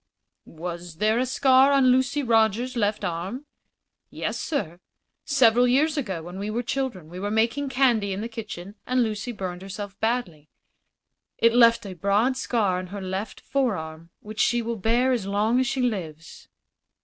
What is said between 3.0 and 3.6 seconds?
arm?"